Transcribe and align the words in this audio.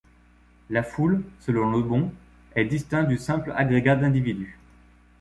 La 0.71 0.81
foule, 0.81 1.23
selon 1.41 1.69
Le 1.69 1.83
Bon, 1.83 2.11
est 2.55 2.65
distincte 2.65 3.07
du 3.07 3.19
simple 3.19 3.53
agrégat 3.55 3.95
d'individus. 3.97 4.57